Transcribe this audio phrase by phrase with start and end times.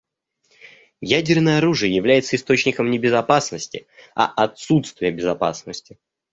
[1.09, 3.85] Ядерное оружие является источником не безопасности,
[4.15, 5.99] а отсутствия безопасности.